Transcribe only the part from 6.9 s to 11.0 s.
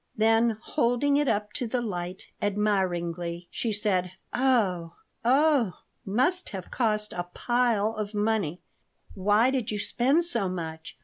a pile of money! Why did you spend so much?